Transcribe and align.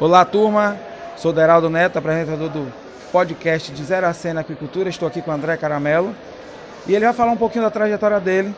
Olá, 0.00 0.24
turma. 0.24 0.76
Sou 1.16 1.32
Deraldo 1.32 1.70
Neto, 1.70 2.00
apresentador 2.00 2.48
do 2.48 2.66
podcast 3.12 3.70
de 3.70 3.84
Zero 3.84 4.08
a 4.08 4.12
Cena 4.12 4.40
Aquicultura. 4.40 4.88
Estou 4.88 5.06
aqui 5.06 5.22
com 5.22 5.30
o 5.30 5.34
André 5.34 5.56
Caramelo 5.56 6.12
e 6.84 6.92
ele 6.96 7.04
vai 7.04 7.14
falar 7.14 7.30
um 7.30 7.36
pouquinho 7.36 7.62
da 7.62 7.70
trajetória 7.70 8.18
dele 8.18 8.52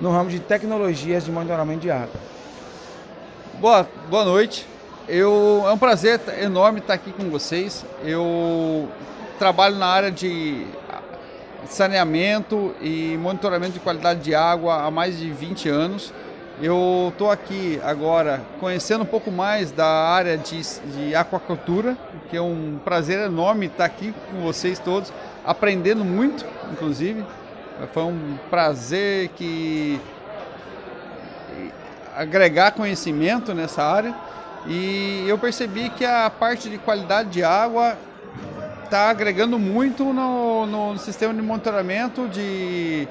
no 0.00 0.10
ramo 0.10 0.28
de 0.28 0.40
tecnologias 0.40 1.24
de 1.24 1.30
monitoramento 1.30 1.78
de 1.78 1.92
água. 1.92 2.20
Boa, 3.60 3.88
boa 4.10 4.24
noite. 4.24 4.66
Eu, 5.06 5.62
é 5.64 5.70
um 5.70 5.78
prazer 5.78 6.20
enorme 6.42 6.80
estar 6.80 6.94
aqui 6.94 7.12
com 7.12 7.30
vocês. 7.30 7.86
Eu 8.02 8.88
trabalho 9.38 9.76
na 9.76 9.86
área 9.86 10.10
de 10.10 10.66
saneamento 11.68 12.74
e 12.80 13.16
monitoramento 13.16 13.74
de 13.74 13.80
qualidade 13.80 14.22
de 14.22 14.34
água 14.34 14.82
há 14.82 14.90
mais 14.90 15.18
de 15.18 15.30
20 15.30 15.68
anos. 15.68 16.12
Eu 16.60 17.10
estou 17.12 17.30
aqui 17.30 17.80
agora 17.84 18.40
conhecendo 18.58 19.02
um 19.02 19.06
pouco 19.06 19.30
mais 19.30 19.70
da 19.70 19.86
área 19.86 20.36
de, 20.36 20.60
de 20.86 21.14
aquacultura, 21.14 21.96
que 22.28 22.36
é 22.36 22.42
um 22.42 22.80
prazer 22.84 23.20
enorme 23.20 23.66
estar 23.66 23.84
aqui 23.84 24.12
com 24.28 24.40
vocês 24.40 24.80
todos, 24.80 25.12
aprendendo 25.46 26.04
muito, 26.04 26.44
inclusive. 26.72 27.24
Foi 27.92 28.02
um 28.02 28.36
prazer 28.50 29.28
que 29.36 30.00
agregar 32.16 32.72
conhecimento 32.72 33.54
nessa 33.54 33.84
área 33.84 34.12
e 34.66 35.24
eu 35.28 35.38
percebi 35.38 35.88
que 35.90 36.04
a 36.04 36.28
parte 36.28 36.68
de 36.68 36.76
qualidade 36.76 37.30
de 37.30 37.44
água 37.44 37.96
está 38.84 39.10
agregando 39.10 39.60
muito 39.60 40.12
no, 40.12 40.66
no 40.66 40.98
sistema 40.98 41.32
de 41.32 41.40
monitoramento 41.40 42.26
de 42.26 43.06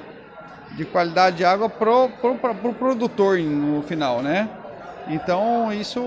de 0.78 0.84
qualidade 0.84 1.38
de 1.38 1.44
água 1.44 1.68
pro, 1.68 2.08
pro, 2.08 2.36
pro, 2.36 2.54
pro 2.54 2.72
produtor 2.72 3.36
no 3.40 3.82
final, 3.82 4.22
né? 4.22 4.48
Então 5.08 5.72
isso 5.72 6.00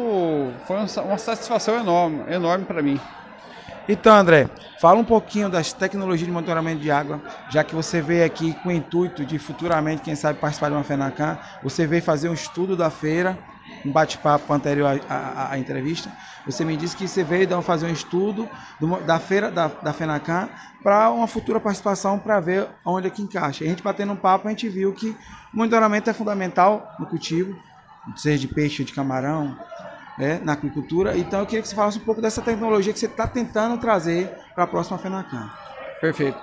foi 0.66 0.78
uma 0.78 1.18
satisfação 1.18 1.78
enorme, 1.78 2.24
enorme 2.34 2.64
para 2.64 2.82
mim. 2.82 3.00
Então, 3.90 4.16
André, 4.16 4.48
fala 4.80 4.98
um 4.98 5.04
pouquinho 5.04 5.50
das 5.50 5.74
tecnologias 5.74 6.26
de 6.26 6.32
monitoramento 6.32 6.80
de 6.80 6.90
água, 6.90 7.20
já 7.50 7.64
que 7.64 7.76
você 7.76 8.00
veio 8.00 8.24
aqui 8.24 8.54
com 8.64 8.70
o 8.70 8.72
intuito 8.72 9.26
de 9.26 9.38
futuramente, 9.38 10.04
quem 10.04 10.16
sabe, 10.16 10.40
participar 10.40 10.70
de 10.70 10.76
uma 10.76 10.84
FENACAM, 10.84 11.38
você 11.62 11.86
veio 11.86 12.02
fazer 12.02 12.30
um 12.30 12.34
estudo 12.34 12.78
da 12.78 12.90
feira, 12.90 13.38
um 13.86 13.92
bate-papo 13.92 14.52
anterior 14.54 15.02
à, 15.10 15.52
à, 15.52 15.58
entrevista. 15.58 16.12
Você 16.46 16.66
me 16.66 16.76
disse 16.76 16.96
que 16.96 17.08
você 17.08 17.24
veio 17.24 17.44
então, 17.44 17.62
fazer 17.62 17.86
um 17.88 17.92
estudo 17.92 18.50
do, 18.80 18.98
da 19.02 19.20
feira 19.20 19.52
da, 19.52 19.68
da 19.68 19.94
FENACAM 19.94 20.50
para 20.84 21.10
uma 21.12 21.28
futura 21.28 21.60
participação 21.60 22.18
para 22.18 22.40
ver 22.40 22.68
onde 22.86 23.08
é 23.08 23.10
que 23.10 23.22
encaixa. 23.22 23.64
E 23.64 23.68
a 23.68 23.70
gente 23.70 23.84
batendo 23.84 24.14
um 24.14 24.16
papo, 24.16 24.48
a 24.48 24.52
gente 24.52 24.68
viu 24.70 24.94
que 24.94 25.10
o 25.54 25.58
monitoramento 25.58 26.10
é 26.10 26.14
fundamental 26.14 26.96
no 27.00 27.06
cultivo, 27.06 27.56
seja 28.16 28.40
de 28.40 28.48
peixe 28.48 28.82
ou 28.82 28.86
de 28.86 28.94
camarão, 28.94 29.58
né, 30.18 30.40
na 30.44 30.54
agricultura. 30.54 31.18
Então 31.18 31.40
eu 31.40 31.46
queria 31.46 31.62
que 31.62 31.68
você 31.68 31.76
falasse 31.76 31.98
um 31.98 32.04
pouco 32.04 32.22
dessa 32.22 32.42
tecnologia 32.42 32.94
que 32.94 33.00
você 33.00 33.06
está 33.06 33.28
tentando 33.28 33.80
trazer 33.80 34.30
para 34.56 34.64
a 34.64 34.68
próxima 34.68 34.98
FENACAM. 34.98 35.50
Perfeito. 36.00 36.40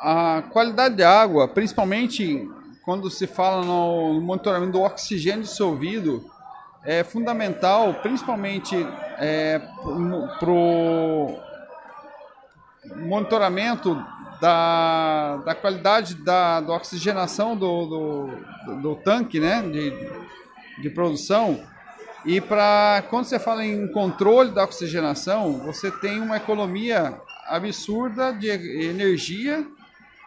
A 0.00 0.42
qualidade 0.50 0.94
de 0.94 1.02
água, 1.02 1.48
principalmente 1.48 2.48
quando 2.88 3.10
se 3.10 3.26
fala 3.26 3.64
no 3.64 4.20
monitoramento 4.20 4.72
do 4.72 4.80
oxigênio 4.80 5.42
dissolvido, 5.42 6.24
é 6.84 7.02
fundamental, 7.04 7.94
principalmente 7.94 8.76
é, 9.18 9.60
para 10.38 10.50
o 10.50 11.38
monitoramento 12.96 13.94
da, 14.40 15.36
da 15.38 15.54
qualidade 15.54 16.14
da, 16.14 16.60
da 16.60 16.74
oxigenação 16.74 17.56
do, 17.56 17.86
do, 17.86 18.76
do, 18.82 18.94
tanque 18.96 19.40
né, 19.40 19.62
de, 19.62 19.92
de 20.80 20.90
produção. 20.90 21.60
E 22.24 22.40
para 22.40 23.04
quando 23.10 23.24
você 23.24 23.38
fala 23.38 23.64
em 23.64 23.90
controle 23.92 24.50
da 24.50 24.64
oxigenação, 24.64 25.58
você 25.58 25.90
tem 25.90 26.20
uma 26.20 26.36
economia 26.36 27.20
absurda 27.46 28.32
de 28.32 28.48
energia 28.48 29.66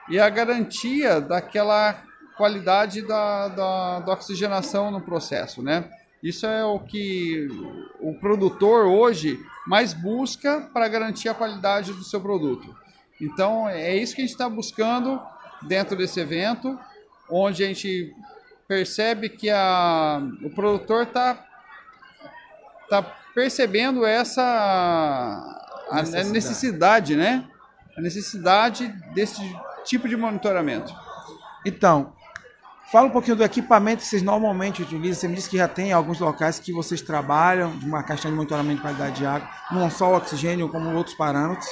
e 0.09 0.19
a 0.19 0.29
garantia 0.29 1.22
daquela 1.22 2.01
qualidade 2.35 3.01
da, 3.01 3.47
da, 3.50 4.00
da 4.00 4.13
oxigenação 4.13 4.89
no 4.89 5.01
processo, 5.01 5.62
né? 5.62 5.89
Isso 6.23 6.45
é 6.45 6.63
o 6.63 6.79
que 6.79 7.47
o 7.99 8.13
produtor 8.13 8.85
hoje 8.85 9.39
mais 9.65 9.93
busca 9.93 10.69
para 10.73 10.87
garantir 10.87 11.29
a 11.29 11.33
qualidade 11.33 11.93
do 11.93 12.03
seu 12.03 12.21
produto. 12.21 12.75
Então 13.19 13.67
é 13.67 13.95
isso 13.95 14.15
que 14.15 14.21
a 14.21 14.25
gente 14.25 14.33
está 14.33 14.49
buscando 14.49 15.21
dentro 15.63 15.95
desse 15.95 16.19
evento, 16.19 16.79
onde 17.29 17.63
a 17.63 17.67
gente 17.67 18.13
percebe 18.67 19.29
que 19.29 19.49
a, 19.49 20.21
o 20.43 20.49
produtor 20.49 21.03
está 21.03 21.45
tá 22.89 23.01
percebendo 23.33 24.05
essa 24.05 24.41
a 25.89 25.95
necessidade. 25.97 26.27
a 26.27 26.31
necessidade, 26.31 27.15
né? 27.15 27.47
A 27.97 28.01
necessidade 28.01 28.88
desse 29.13 29.41
tipo 29.83 30.07
de 30.07 30.15
monitoramento. 30.15 30.93
Então, 31.65 32.13
Fala 32.91 33.07
um 33.07 33.09
pouquinho 33.09 33.38
do 33.38 33.44
equipamento 33.44 34.02
que 34.02 34.09
vocês 34.09 34.22
normalmente 34.22 34.81
utilizam. 34.81 35.22
Você 35.22 35.28
me 35.29 35.35
disse 35.35 35.50
que 35.50 35.56
já 35.56 35.68
tem 35.68 35.94
alguns 35.94 36.19
locais 36.19 36.59
que 36.59 36.74
vocês 36.74 37.02
trabalham 37.02 37.72
de 37.78 37.85
uma 37.85 38.03
caixa 38.03 38.28
de 38.28 38.35
monitoramento 38.35 38.75
de 38.75 38.81
qualidade 38.81 39.16
de 39.16 39.25
água, 39.25 39.47
não 39.72 39.90
só 39.90 40.12
o 40.12 40.18
oxigênio, 40.18 40.68
como 40.68 40.94
outros 40.94 41.16
parâmetros, 41.16 41.69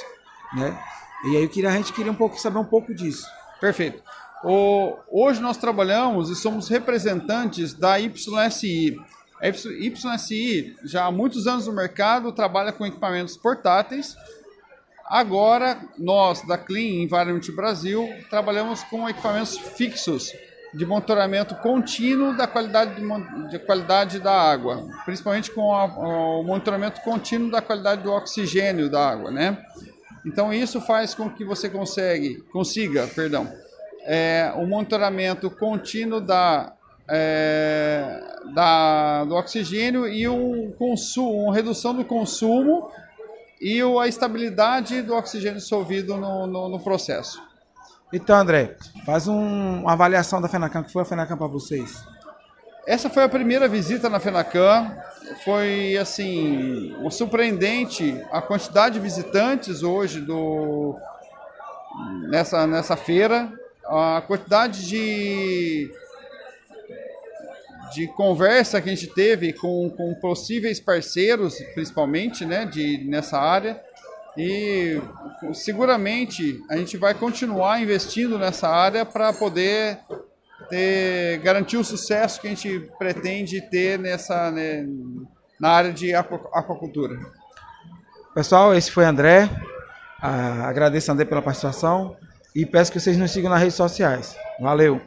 né? 0.54 0.82
E 1.26 1.36
aí 1.36 1.46
queria, 1.46 1.68
a 1.68 1.72
gente 1.72 1.92
queria 1.92 2.10
um 2.10 2.14
pouco 2.14 2.40
saber 2.40 2.56
um 2.56 2.64
pouco 2.64 2.94
disso. 2.94 3.26
Perfeito. 3.60 4.02
O, 4.42 4.96
hoje 5.10 5.42
nós 5.42 5.58
trabalhamos 5.58 6.30
e 6.30 6.34
somos 6.34 6.68
representantes 6.68 7.74
da 7.74 7.98
YSI. 7.98 8.96
A 9.42 9.48
YSI 9.48 10.74
já 10.84 11.04
há 11.04 11.10
muitos 11.10 11.46
anos 11.46 11.66
no 11.66 11.74
mercado 11.74 12.32
trabalha 12.32 12.72
com 12.72 12.86
equipamentos 12.86 13.36
portáteis. 13.36 14.16
Agora 15.06 15.78
nós 15.98 16.40
da 16.46 16.56
Clean 16.56 17.02
Environment 17.02 17.42
Brasil 17.54 18.08
trabalhamos 18.30 18.82
com 18.84 19.06
equipamentos 19.06 19.58
fixos 19.58 20.32
de 20.72 20.86
monitoramento 20.86 21.54
contínuo 21.56 22.36
da 22.36 22.46
qualidade 22.46 22.94
de, 22.94 23.48
de 23.48 23.58
qualidade 23.58 24.20
da 24.20 24.32
água, 24.32 24.88
principalmente 25.04 25.50
com 25.50 25.74
a, 25.74 25.84
o 25.84 26.42
monitoramento 26.44 27.00
contínuo 27.00 27.50
da 27.50 27.60
qualidade 27.60 28.02
do 28.02 28.12
oxigênio 28.12 28.88
da 28.88 29.08
água, 29.10 29.30
né? 29.30 29.64
Então 30.24 30.52
isso 30.52 30.80
faz 30.80 31.14
com 31.14 31.28
que 31.28 31.44
você 31.44 31.68
consegue, 31.68 32.42
consiga, 32.52 33.06
perdão, 33.08 33.52
é, 34.02 34.52
o 34.56 34.66
monitoramento 34.66 35.50
contínuo 35.50 36.20
da, 36.20 36.72
é, 37.08 38.20
da, 38.54 39.24
do 39.24 39.34
oxigênio 39.34 40.06
e 40.06 40.28
um 40.28 40.70
consumo, 40.72 41.44
uma 41.44 41.54
redução 41.54 41.94
do 41.94 42.04
consumo 42.04 42.90
e 43.60 43.80
a 43.82 44.06
estabilidade 44.06 45.02
do 45.02 45.14
oxigênio 45.14 45.58
dissolvido 45.58 46.16
no, 46.16 46.46
no, 46.46 46.68
no 46.68 46.80
processo. 46.80 47.49
Então, 48.12 48.36
André, 48.36 48.76
faz 49.06 49.28
um, 49.28 49.82
uma 49.82 49.92
avaliação 49.92 50.40
da 50.40 50.48
FENACAM. 50.48 50.82
que 50.82 50.92
foi 50.92 51.02
a 51.02 51.04
FENACAM 51.04 51.36
para 51.36 51.46
vocês? 51.46 52.04
Essa 52.86 53.08
foi 53.08 53.22
a 53.22 53.28
primeira 53.28 53.68
visita 53.68 54.08
na 54.08 54.18
FENACAM. 54.18 54.96
Foi, 55.44 55.96
assim, 55.96 56.92
surpreendente 57.10 58.20
a 58.32 58.42
quantidade 58.42 58.94
de 58.94 59.00
visitantes 59.00 59.84
hoje 59.84 60.20
do, 60.20 60.96
nessa, 62.28 62.66
nessa 62.66 62.96
feira. 62.96 63.52
A 63.84 64.22
quantidade 64.26 64.88
de, 64.88 65.92
de 67.94 68.08
conversa 68.08 68.80
que 68.80 68.88
a 68.88 68.94
gente 68.94 69.06
teve 69.06 69.52
com, 69.52 69.88
com 69.88 70.12
possíveis 70.14 70.80
parceiros, 70.80 71.54
principalmente, 71.74 72.44
né, 72.44 72.64
de, 72.64 73.04
nessa 73.04 73.38
área 73.38 73.80
e 74.36 75.00
seguramente 75.52 76.60
a 76.70 76.76
gente 76.76 76.96
vai 76.96 77.14
continuar 77.14 77.82
investindo 77.82 78.38
nessa 78.38 78.68
área 78.68 79.04
para 79.04 79.32
poder 79.32 79.98
ter, 80.68 81.38
garantir 81.38 81.76
o 81.76 81.84
sucesso 81.84 82.40
que 82.40 82.46
a 82.46 82.50
gente 82.50 82.88
pretende 82.98 83.60
ter 83.70 83.98
nessa, 83.98 84.50
né, 84.50 84.86
na 85.60 85.70
área 85.70 85.92
de 85.92 86.14
aquacultura. 86.14 87.18
Pessoal, 88.34 88.74
esse 88.74 88.90
foi 88.90 89.04
André. 89.04 89.50
Ah, 90.22 90.68
agradeço 90.68 91.10
André 91.10 91.24
pela 91.24 91.42
participação 91.42 92.16
e 92.54 92.64
peço 92.64 92.92
que 92.92 93.00
vocês 93.00 93.16
nos 93.16 93.30
sigam 93.30 93.50
nas 93.50 93.60
redes 93.60 93.74
sociais. 93.74 94.36
Valeu! 94.60 95.00